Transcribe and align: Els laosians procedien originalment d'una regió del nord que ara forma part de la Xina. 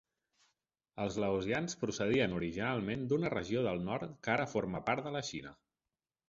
Els 1.03 1.17
laosians 1.23 1.77
procedien 1.81 2.33
originalment 2.37 3.03
d'una 3.11 3.31
regió 3.35 3.63
del 3.69 3.83
nord 3.91 4.17
que 4.25 4.33
ara 4.39 4.49
forma 4.55 4.83
part 4.89 5.07
de 5.11 5.15
la 5.19 5.23
Xina. 5.31 5.55